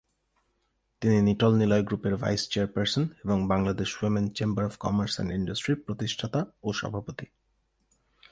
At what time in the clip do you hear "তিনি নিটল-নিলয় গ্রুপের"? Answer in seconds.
1.01-2.15